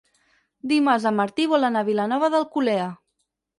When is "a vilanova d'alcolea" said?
1.85-2.91